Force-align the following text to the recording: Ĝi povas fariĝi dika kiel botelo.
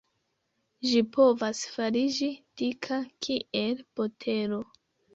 Ĝi 0.91 1.01
povas 1.17 1.61
fariĝi 1.75 2.31
dika 2.65 3.01
kiel 3.27 3.89
botelo. 4.03 4.65